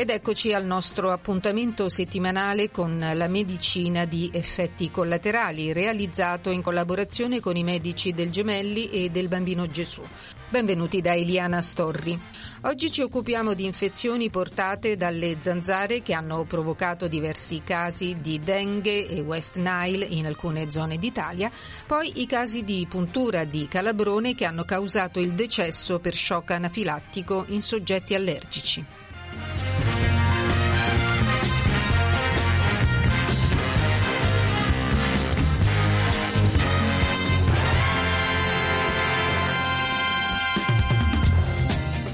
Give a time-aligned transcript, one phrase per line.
[0.00, 7.38] Ed eccoci al nostro appuntamento settimanale con la medicina di effetti collaterali, realizzato in collaborazione
[7.38, 10.00] con i medici del Gemelli e del Bambino Gesù.
[10.48, 12.18] Benvenuti da Eliana Storri.
[12.62, 19.06] Oggi ci occupiamo di infezioni portate dalle zanzare che hanno provocato diversi casi di dengue
[19.06, 21.50] e West Nile in alcune zone d'Italia,
[21.86, 27.44] poi i casi di puntura di calabrone che hanno causato il decesso per shock anafilattico
[27.48, 28.99] in soggetti allergici.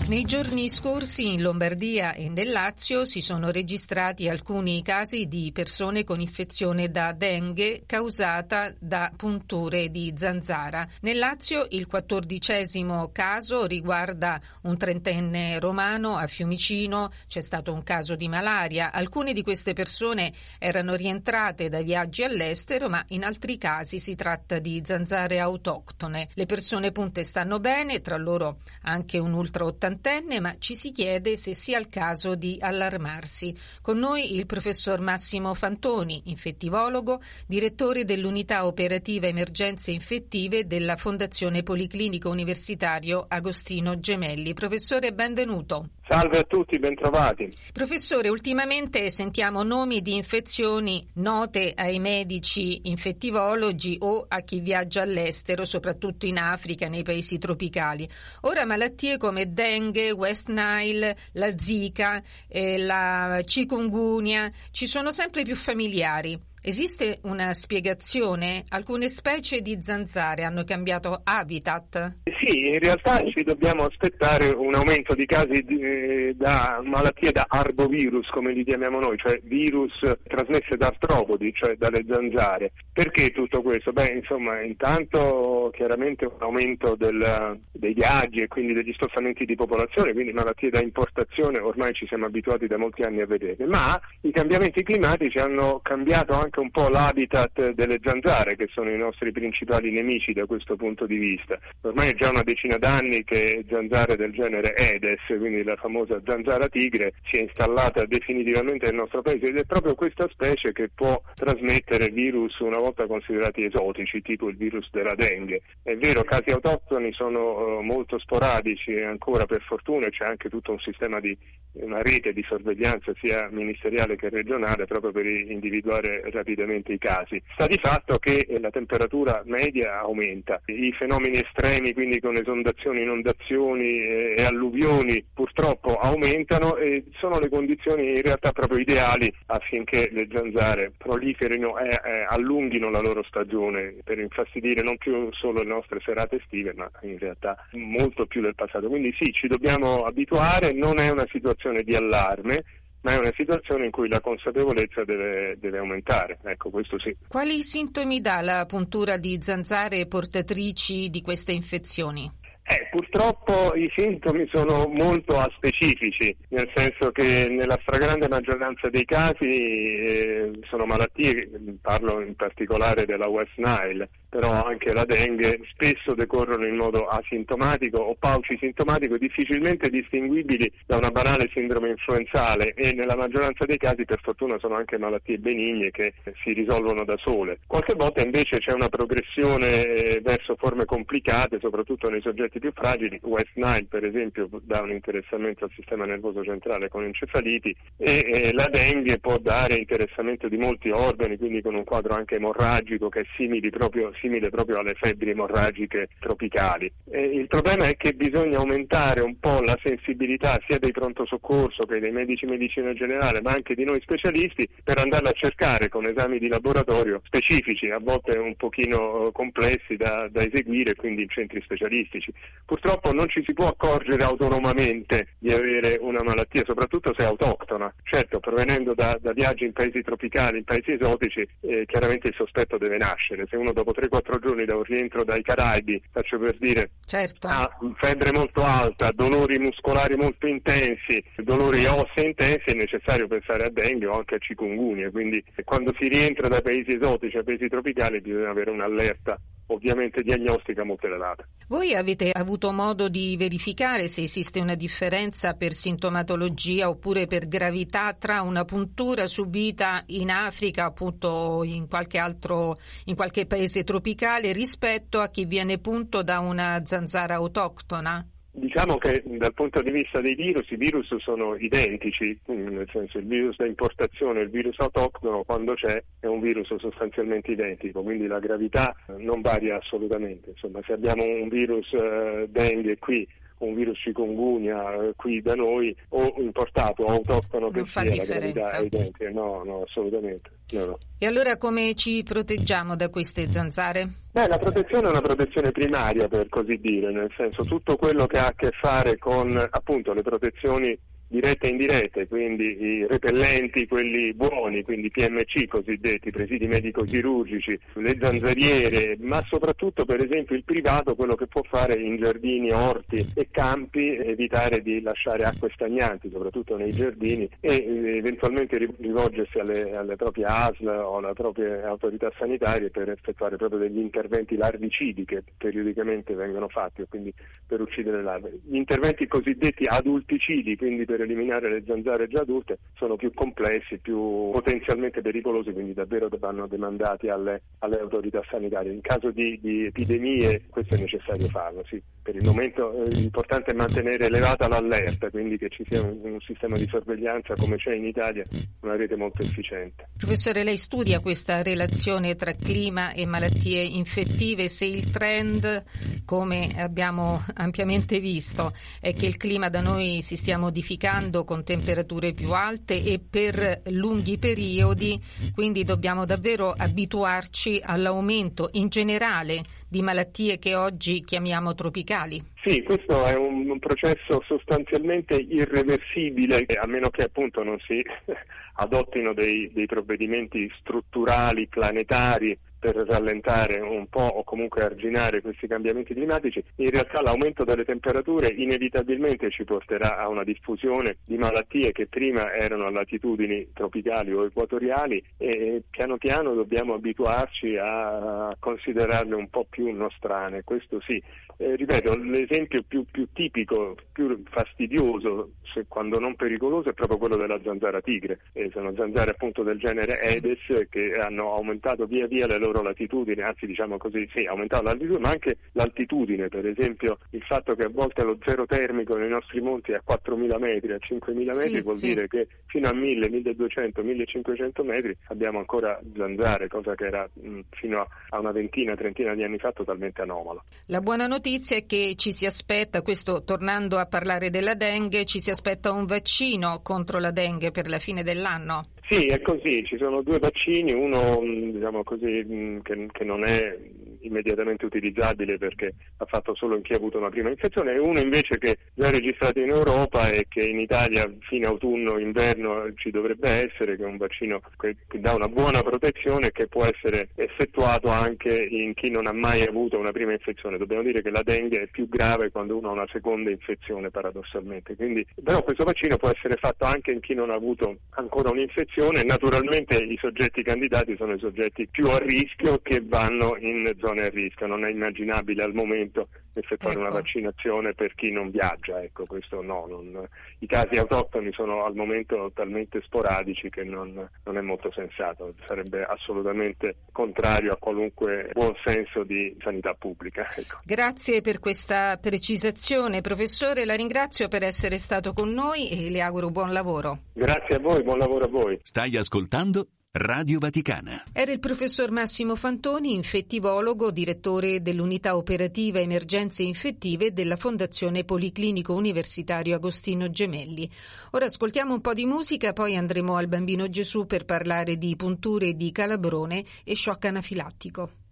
[0.08, 6.04] Nei giorni scorsi in Lombardia e nel Lazio si sono registrati alcuni casi di persone
[6.04, 10.86] con infezione da dengue causata da punture di zanzara.
[11.00, 18.14] Nel Lazio il quattordicesimo caso riguarda un trentenne romano a Fiumicino, c'è stato un caso
[18.14, 18.92] di malaria.
[18.92, 24.60] Alcune di queste persone erano rientrate da viaggi all'estero, ma in altri casi si tratta
[24.60, 26.28] di zanzare autoctone.
[26.34, 29.64] Le persone punte stanno bene, tra loro anche un ultra
[29.96, 33.56] ottantenne ma ci si chiede se sia il caso di allarmarsi.
[33.80, 42.28] Con noi il professor Massimo Fantoni, infettivologo, direttore dell'unità operativa emergenze infettive della Fondazione Policlinico
[42.28, 44.54] Universitario Agostino Gemelli.
[44.54, 45.86] Professore, benvenuto.
[46.08, 47.52] Salve a tutti, bentrovati.
[47.72, 55.64] Professore, ultimamente sentiamo nomi di infezioni note ai medici infettivologi o a chi viaggia all'estero,
[55.64, 58.08] soprattutto in Africa, nei paesi tropicali.
[58.42, 65.56] Ora malattie come dengue, West Nile, la Zika, eh, la chikungunya ci sono sempre più
[65.56, 66.40] familiari.
[66.68, 68.64] Esiste una spiegazione?
[68.70, 72.16] Alcune specie di zanzare hanno cambiato habitat?
[72.40, 77.44] Sì, in realtà ci dobbiamo aspettare un aumento di casi di, eh, da malattie da
[77.46, 79.92] arbovirus, come li chiamiamo noi, cioè virus
[80.24, 82.72] trasmesse da artropodi, cioè dalle zanzare.
[82.92, 83.92] Perché tutto questo?
[83.92, 90.12] Beh, insomma, intanto chiaramente un aumento del, dei viaggi e quindi degli spostamenti di popolazione,
[90.12, 94.32] quindi malattie da importazione ormai ci siamo abituati da molti anni a vedere, ma i
[94.32, 99.90] cambiamenti climatici hanno cambiato anche un po' l'habitat delle zanzare, che sono i nostri principali
[99.90, 101.58] nemici da questo punto di vista.
[101.82, 106.68] Ormai è già una decina d'anni che zanzare del genere Edes, quindi la famosa zanzara
[106.68, 111.20] tigre, si è installata definitivamente nel nostro paese ed è proprio questa specie che può
[111.34, 115.60] trasmettere virus una volta considerati esotici, tipo il virus della dengue.
[115.82, 120.78] È vero, casi autoctoni sono uh, molto sporadici ancora per fortuna, c'è anche tutto un
[120.78, 121.36] sistema di
[121.72, 127.42] una rete di sorveglianza sia ministeriale che regionale proprio per individuare rapidamente i casi.
[127.54, 134.34] Sta di fatto che la temperatura media aumenta, i fenomeni estremi, quindi con esondazioni, inondazioni
[134.36, 140.92] e alluvioni, purtroppo aumentano e sono le condizioni in realtà proprio ideali affinché le zanzare
[140.96, 146.72] proliferino e allunghino la loro stagione per infastidire non più solo le nostre serate estive,
[146.74, 148.88] ma in realtà molto più del passato.
[148.88, 152.64] Quindi sì, ci dobbiamo abituare, non è una situazione di allarme,
[153.06, 157.16] ma è una situazione in cui la consapevolezza deve, deve, aumentare, ecco questo sì.
[157.28, 162.28] Quali sintomi dà la puntura di zanzare portatrici di queste infezioni?
[162.68, 169.46] Eh, purtroppo i sintomi sono molto aspecifici, nel senso che nella stragrande maggioranza dei casi
[169.46, 171.48] eh, sono malattie,
[171.80, 177.96] parlo in particolare della West Nile, però anche la dengue spesso decorrono in modo asintomatico
[177.96, 184.20] o paucisintomatico, difficilmente distinguibili da una banale sindrome influenzale e nella maggioranza dei casi per
[184.22, 186.12] fortuna sono anche malattie benigne che
[186.44, 187.60] si risolvono da sole.
[187.66, 193.18] Qualche volta invece c'è una progressione eh, verso forme complicate, soprattutto nei soggetti più fragili,
[193.22, 198.52] West Nile per esempio dà un interessamento al sistema nervoso centrale con encefaliti e, e
[198.52, 203.20] la dengue può dare interessamento di molti organi, quindi con un quadro anche emorragico che
[203.20, 206.92] è simile proprio simile proprio alle febbri emorragiche tropicali.
[207.08, 211.84] E il problema è che bisogna aumentare un po' la sensibilità sia dei pronto soccorso
[211.84, 216.06] che dei medici medicina generale, ma anche di noi specialisti per andarla a cercare con
[216.06, 221.60] esami di laboratorio specifici, a volte un pochino complessi da, da eseguire, quindi in centri
[221.62, 222.32] specialistici.
[222.64, 227.92] Purtroppo non ci si può accorgere autonomamente di avere una malattia, soprattutto se è autoctona.
[228.02, 232.78] Certo, provenendo da, da viaggi in paesi tropicali, in paesi esotici, eh, chiaramente il sospetto
[232.78, 233.46] deve nascere.
[233.48, 237.48] Se uno dopo 3 3-4 giorni da un rientro dai Caraibi, faccio per dire, certo.
[237.48, 243.70] ha febbre molto alta, dolori muscolari molto intensi, dolori ossei intensi, è necessario pensare a
[243.70, 248.20] dengue o anche a cikungunya, quindi quando si rientra da paesi esotici a paesi tropicali
[248.20, 251.46] bisogna avere un'allerta ovviamente diagnostica molto elevata.
[251.68, 258.14] Voi avete avuto modo di verificare se esiste una differenza per sintomatologia oppure per gravità
[258.14, 262.76] tra una puntura subita in Africa, appunto in qualche altro,
[263.06, 268.24] in qualche paese tropicale rispetto a chi viene punto da una zanzara autoctona?
[268.58, 273.26] Diciamo che dal punto di vista dei virus, i virus sono identici, nel senso il
[273.26, 278.26] virus da importazione e il virus autoctono quando c'è è un virus sostanzialmente identico, quindi
[278.26, 280.50] la gravità non varia assolutamente.
[280.50, 286.34] Insomma, se abbiamo un virus eh, dengue qui un virus chikungunya qui da noi o
[286.38, 288.34] importato o autoctono che sia differenza.
[288.34, 289.30] la gravità è identica.
[289.30, 290.50] No, no, assolutamente.
[290.72, 290.98] No, no.
[291.18, 294.24] E allora come ci proteggiamo da queste zanzare?
[294.32, 298.38] Beh, la protezione è una protezione primaria per così dire, nel senso tutto quello che
[298.38, 304.32] ha a che fare con appunto le protezioni dirette e indirette, quindi i repellenti, quelli
[304.32, 311.34] buoni, quindi PMC cosiddetti, presidi medico-chirurgici, le zanzariere, ma soprattutto per esempio il privato quello
[311.34, 316.92] che può fare in giardini, orti e campi, evitare di lasciare acque stagnanti, soprattutto nei
[316.92, 323.10] giardini, e eh, eventualmente rivolgersi alle, alle proprie ASL o alle proprie autorità sanitarie per
[323.10, 327.32] effettuare proprio degli interventi larvicidi che periodicamente vengono fatti, quindi
[327.66, 328.58] per uccidere le larve.
[328.64, 333.98] Gli interventi cosiddetti adulticidi, quindi per per eliminare le zanzare già adulte sono più complessi,
[333.98, 338.92] più potenzialmente pericolosi, quindi davvero vanno demandati alle, alle autorità sanitarie.
[338.92, 342.02] In caso di, di, epidemie questo è necessario farlo, sì.
[342.26, 346.40] Per il momento eh, l'importante è mantenere elevata l'allerta, quindi che ci sia un, un
[346.40, 348.42] sistema di sorveglianza come c'è in Italia,
[348.80, 350.08] una rete molto efficiente.
[350.16, 355.84] Professore, lei studia questa relazione tra clima e malattie infettive, se il trend,
[356.24, 362.32] come abbiamo ampiamente visto, è che il clima da noi si stia modificando con temperature
[362.32, 365.16] più alte e per lunghi periodi,
[365.54, 372.42] quindi dobbiamo davvero abituarci all'aumento in generale di malattie che oggi chiamiamo tropicali.
[372.64, 378.02] Sì, questo è un, processo sostanzialmente irreversibile, a meno che appunto non si
[378.74, 386.14] adottino dei, dei provvedimenti strutturali, planetari, per rallentare un po' o comunque arginare questi cambiamenti
[386.14, 392.06] climatici, in realtà l'aumento delle temperature inevitabilmente ci porterà a una diffusione di malattie che
[392.06, 399.48] prima erano a latitudini tropicali o equatoriali e piano piano dobbiamo abituarci a considerarle un
[399.48, 401.22] po' più nostrane, questo sì.
[401.58, 407.36] Eh, ripeto, l'esempio più, più, tipico, più fastidioso, se, quando non pericoloso, è proprio quello
[407.36, 408.40] della zanzara tigre.
[408.52, 413.40] Eh, sono zanzare appunto del genere Aedes che hanno aumentato via via le loro latitudini,
[413.40, 417.90] anzi diciamo così, sì, aumentato l'altitudine, ma anche l'altitudine, per esempio il fatto che a
[417.90, 421.80] volte lo zero termico nei nostri monti è a 4.000 metri, a 5.000 metri, sì,
[421.80, 422.08] vuol sì.
[422.08, 427.60] dire che fino a 1.000, 1.200, 1.500 metri abbiamo ancora zanzare, cosa che era mh,
[427.70, 430.62] fino a una ventina, trentina di anni fa totalmente anomala.
[430.86, 435.38] La buona notizia è che ci si aspetta, questo tornando a parlare della dengue, ci
[435.38, 438.88] si aspetta un vaccino contro la dengue per la fine dell'anno.
[439.08, 441.40] Sì, è così, ci sono due vaccini, uno
[441.72, 443.78] diciamo così, che, che non è
[444.26, 448.18] immediatamente utilizzabile perché ha fatto solo in chi ha avuto una prima infezione e uno
[448.18, 453.48] invece che già è registrato in Europa e che in Italia fine autunno-inverno ci dovrebbe
[453.48, 457.28] essere, che è un vaccino che, che dà una buona protezione e che può essere
[457.36, 460.78] effettuato anche in chi non ha mai avuto una prima infezione.
[460.78, 464.96] Dobbiamo dire che la dengue è più grave quando uno ha una seconda infezione paradossalmente,
[464.96, 468.94] Quindi, però questo vaccino può essere fatto anche in chi non ha avuto ancora un'infezione,
[469.24, 474.28] naturalmente i soggetti candidati sono i soggetti più a rischio che vanno in zone a
[474.30, 476.28] rischio, non è immaginabile al momento
[476.60, 477.04] effettuare ecco.
[477.04, 480.26] una vaccinazione per chi non viaggia, ecco, questo no, non,
[480.60, 486.04] i casi autoctoni sono al momento talmente sporadici che non, non, è molto sensato, sarebbe
[486.04, 490.46] assolutamente contrario a qualunque buon senso di sanità pubblica.
[490.56, 490.78] Ecco.
[490.84, 496.50] Grazie per questa precisazione, professore, la ringrazio per essere stato con noi e le auguro
[496.50, 497.18] buon lavoro.
[497.32, 498.78] Grazie a voi, buon lavoro a voi.
[498.82, 501.24] Stai ascoltando Radio Vaticana.
[501.30, 509.74] Era il professor Massimo Fantoni, infettivologo, direttore dell'unità operativa emergenze infettive della Fondazione Policlinico Universitario
[509.74, 510.90] Agostino Gemelli.
[511.32, 515.74] Ora ascoltiamo un po' di musica, poi andremo al Bambino Gesù per parlare di punture
[515.74, 518.25] di calabrone e shock anafilattico.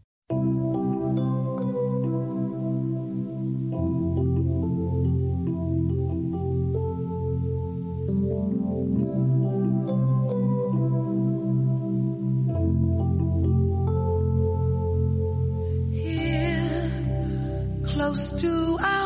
[18.15, 19.04] Close to our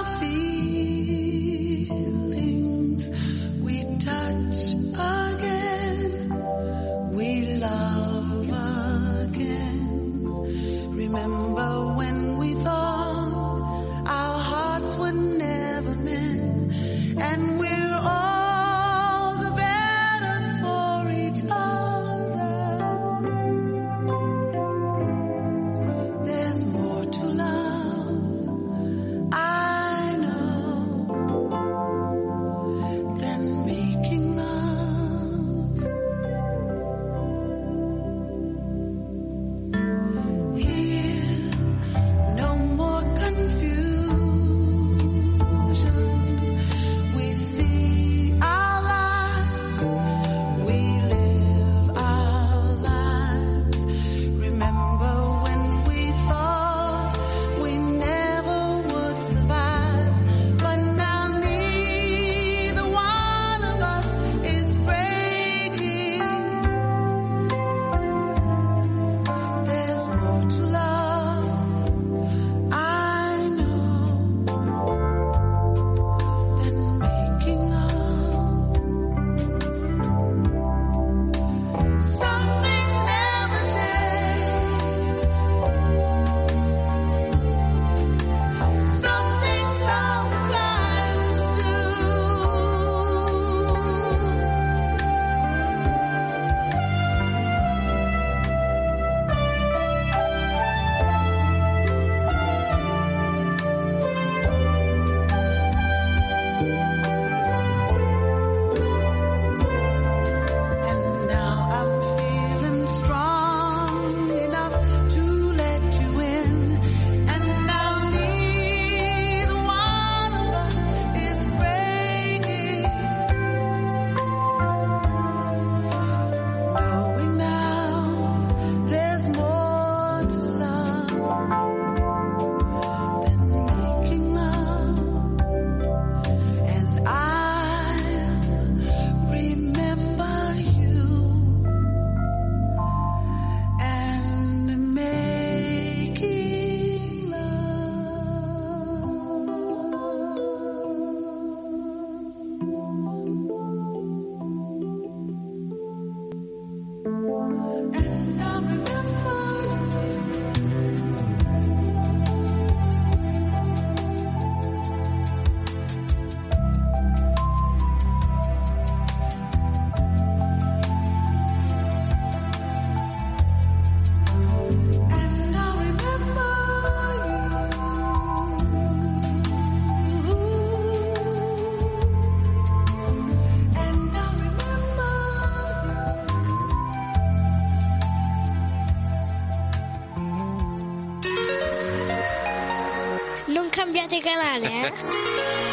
[194.18, 195.67] Non cambiate canale, eh?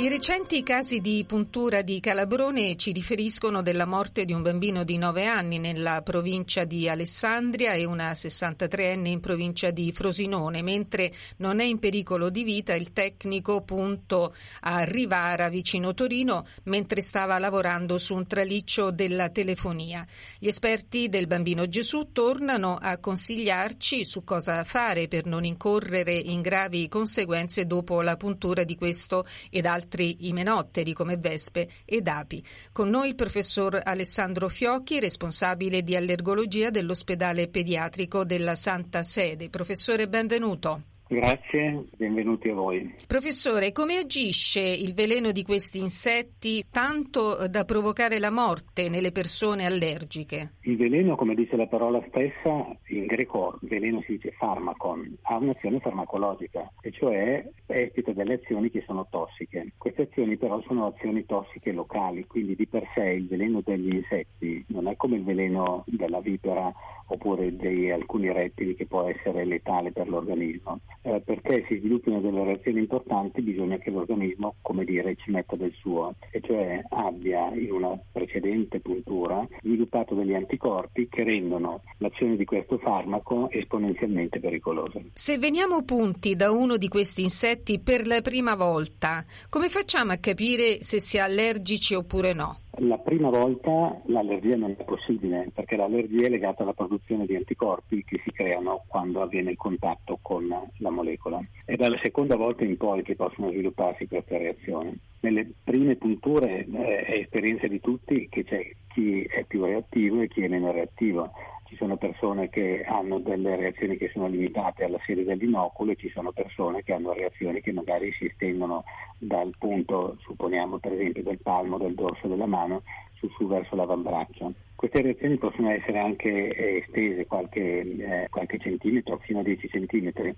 [0.00, 4.96] I recenti casi di puntura di Calabrone ci riferiscono della morte di un bambino di
[4.96, 11.58] 9 anni nella provincia di Alessandria e una 63enne in provincia di Frosinone, mentre non
[11.58, 17.98] è in pericolo di vita il tecnico punto a Rivara vicino Torino mentre stava lavorando
[17.98, 20.06] su un traliccio della telefonia.
[20.38, 26.40] Gli esperti del Bambino Gesù tornano a consigliarci su cosa fare per non incorrere in
[26.40, 32.44] gravi conseguenze dopo la puntura di questo ed altri imenotteri come vespe ed api.
[32.72, 39.48] Con noi il professor Alessandro Fiocchi, responsabile di allergologia dell'ospedale pediatrico della Santa Sede.
[39.48, 40.97] Professore, benvenuto.
[41.10, 42.94] Grazie, benvenuti a voi.
[43.06, 49.64] Professore, come agisce il veleno di questi insetti tanto da provocare la morte nelle persone
[49.64, 50.56] allergiche?
[50.64, 55.80] Il veleno, come dice la parola stessa, in greco veleno si dice farmacon, ha un'azione
[55.80, 59.72] farmacologica, e cioè espita delle azioni che sono tossiche.
[59.78, 64.62] Queste azioni però sono azioni tossiche locali, quindi di per sé il veleno degli insetti
[64.68, 66.70] non è come il veleno della vipera
[67.06, 70.80] oppure di alcuni rettili che può essere letale per l'organismo.
[71.02, 75.72] Eh, perché si sviluppino delle reazioni importanti bisogna che l'organismo, come dire, ci metta del
[75.78, 82.44] suo, e cioè abbia in una precedente puntura sviluppato degli anticorpi che rendono l'azione di
[82.44, 85.00] questo farmaco esponenzialmente pericolosa.
[85.12, 90.16] Se veniamo punti da uno di questi insetti per la prima volta, come facciamo a
[90.16, 92.58] capire se si è allergici oppure no?
[92.80, 98.04] La prima volta l'allergia non è possibile perché l'allergia è legata alla produzione di anticorpi
[98.04, 101.40] che si creano quando avviene il contatto con la molecola.
[101.64, 104.96] È dalla seconda volta in poi che possono svilupparsi queste reazioni.
[105.20, 110.28] Nelle prime punture eh, è esperienza di tutti che c'è chi è più reattivo e
[110.28, 111.32] chi è meno reattivo.
[111.68, 116.08] Ci sono persone che hanno delle reazioni che sono limitate alla sede dell'inoculo e ci
[116.08, 118.84] sono persone che hanno reazioni che magari si estendono
[119.18, 122.84] dal punto, supponiamo per esempio, del palmo, del dorso della mano
[123.18, 124.54] su, su verso l'avambraccio.
[124.78, 130.32] Queste reazioni possono essere anche eh, estese qualche, eh, qualche, centimetro, fino a 10 centimetri,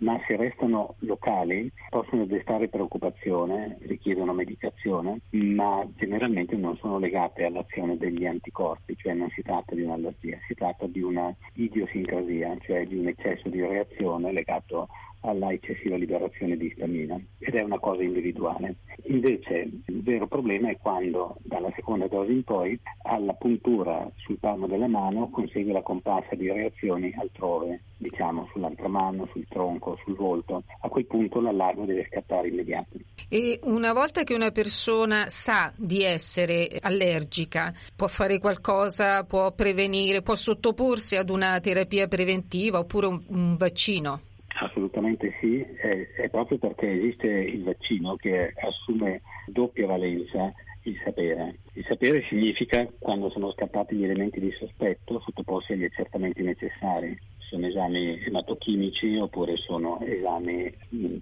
[0.00, 7.96] ma se restano locali possono destare preoccupazione, richiedono medicazione, ma generalmente non sono legate all'azione
[7.96, 12.98] degli anticorpi, cioè non si tratta di un'allergia, si tratta di una idiosincrasia, cioè di
[12.98, 14.88] un eccesso di reazione legato
[15.20, 18.76] alla eccessiva liberazione di istamina ed è una cosa individuale.
[19.04, 23.85] Invece il vero problema è quando dalla seconda dose in poi alla puntura
[24.16, 29.98] sul palmo della mano consegue la comparsa di reazioni altrove, diciamo sull'altra mano, sul tronco,
[30.04, 30.64] sul volto.
[30.80, 32.96] A quel punto l'allarme deve scattare immediato.
[33.28, 40.22] E una volta che una persona sa di essere allergica, può fare qualcosa, può prevenire,
[40.22, 44.20] può sottoporsi ad una terapia preventiva oppure un, un vaccino?
[44.58, 50.52] Assolutamente sì, è, è, proprio perché esiste il vaccino che assume doppia valenza
[50.82, 51.58] il sapere.
[51.76, 57.14] Il sapere significa quando sono scattati gli elementi di sospetto sottoposti agli accertamenti necessari.
[57.50, 60.72] Sono esami ematochimici oppure sono esami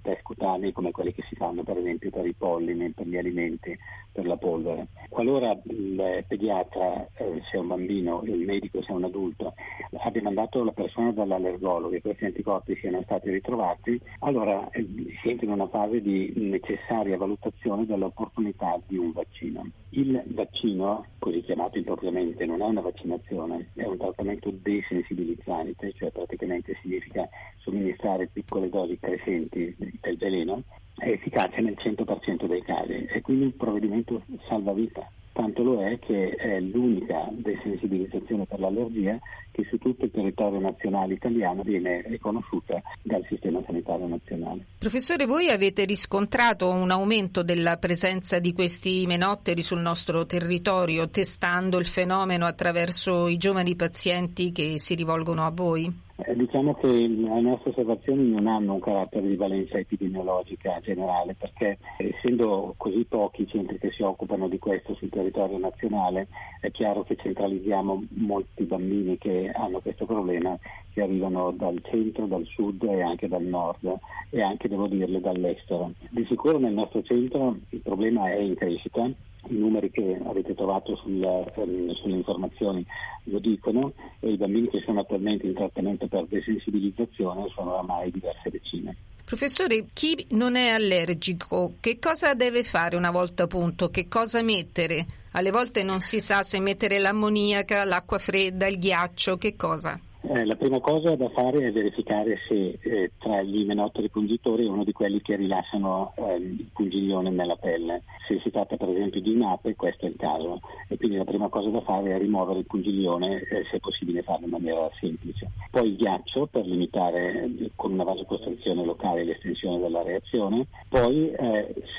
[0.00, 3.76] test cutanei come quelli che si fanno per esempio per i polline, per gli alimenti,
[4.12, 4.86] per la polvere.
[5.08, 9.54] Qualora il pediatra, eh, è un bambino, il medico, è un adulto,
[9.98, 14.86] abbia mandato la persona dall'allergologo e questi anticorpi siano stati ritrovati, allora eh,
[15.20, 19.68] si entra in una fase di necessaria valutazione dell'opportunità di un vaccino.
[19.90, 26.76] Il vaccino, così chiamato impropriamente, non è una vaccinazione, è un trattamento desensibilizzante, cioè praticamente
[26.82, 30.62] significa somministrare piccole dosi crescenti del veleno,
[30.96, 35.10] è efficace nel 100% dei casi e quindi un provvedimento salvavita.
[35.34, 39.18] Tanto lo è che è l'unica desensibilizzazione per l'allergia
[39.50, 44.64] che su tutto il territorio nazionale italiano viene riconosciuta dal sistema sanitario nazionale.
[44.78, 51.80] Professore, voi avete riscontrato un aumento della presenza di questi menotteri sul nostro territorio, testando
[51.80, 56.02] il fenomeno attraverso i giovani pazienti che si rivolgono a voi?
[56.16, 61.78] Eh, diciamo che le nostre osservazioni non hanno un carattere di valenza epidemiologica generale perché
[61.96, 66.28] essendo così pochi i centri che si occupano di questo sul territorio nazionale
[66.60, 70.56] è chiaro che centralizziamo molti bambini che hanno questo problema
[70.92, 73.98] che arrivano dal centro, dal sud e anche dal nord
[74.30, 75.94] e anche devo dirle dall'estero.
[76.10, 79.10] Di sicuro nel nostro centro il problema è in crescita
[79.48, 82.84] i numeri che avete trovato sulla, ehm, sulle informazioni
[83.24, 88.50] lo dicono e i bambini che sono attualmente in trattamento per desensibilizzazione sono oramai diverse
[88.50, 88.96] decine.
[89.24, 93.88] Professore, chi non è allergico, che cosa deve fare una volta a punto?
[93.88, 95.06] Che cosa mettere?
[95.32, 99.98] Alle volte non si sa se mettere l'ammoniaca, l'acqua fredda, il ghiaccio, che cosa?
[100.34, 104.68] Eh, la prima cosa da fare è verificare se eh, tra gli imenotteri pungitori è
[104.68, 108.02] uno di quelli che rilasciano eh, il pungiglione nella pelle.
[108.26, 110.60] Se si tratta per esempio di un'ape, questo è il caso.
[110.88, 114.22] E quindi la prima cosa da fare è rimuovere il pungiglione, eh, se è possibile
[114.22, 115.52] farlo in maniera semplice.
[115.70, 120.66] Poi il ghiaccio per limitare eh, con una vasocostrizione locale l'estensione della reazione.
[120.88, 121.32] Poi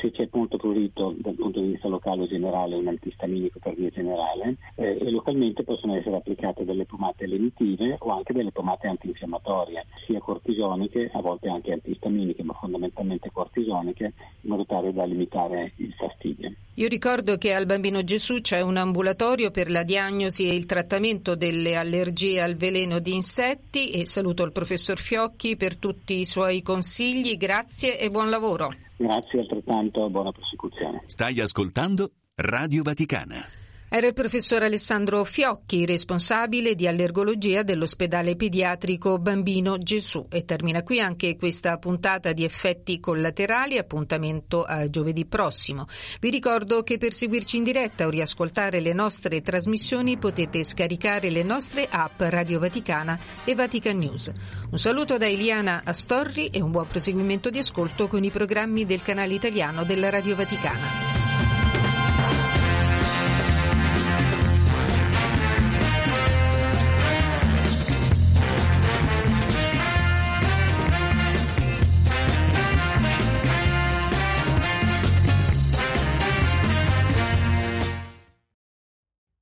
[0.01, 3.89] se c'è punto prurito dal punto di vista locale o generale un antistaminico per via
[3.89, 10.19] generale e localmente possono essere applicate delle pomate lenitive o anche delle pomate antinfiammatorie, sia
[10.19, 16.51] cortisoniche, a volte anche antistaminiche, ma fondamentalmente cortisoniche, in modo tale da limitare il fastidio.
[16.77, 21.35] Io ricordo che al Bambino Gesù c'è un ambulatorio per la diagnosi e il trattamento
[21.35, 26.61] delle allergie al veleno di insetti e saluto il professor Fiocchi per tutti i suoi
[26.63, 28.73] consigli, grazie e buon lavoro.
[28.97, 31.03] Grazie altrettanto, buona prosecuzione.
[31.05, 33.64] Stai ascoltando Radio Vaticana.
[33.87, 40.25] Era il professor Alessandro Fiocchi, responsabile di allergologia dell'ospedale pediatrico Bambino Gesù.
[40.29, 43.77] E termina qui anche questa puntata di effetti collaterali.
[43.77, 45.85] Appuntamento a giovedì prossimo.
[46.19, 51.43] Vi ricordo che per seguirci in diretta o riascoltare le nostre trasmissioni potete scaricare le
[51.43, 54.31] nostre app Radio Vaticana e Vatican News.
[54.71, 59.01] Un saluto da Eliana Astorri e un buon proseguimento di ascolto con i programmi del
[59.01, 61.24] canale italiano della Radio Vaticana.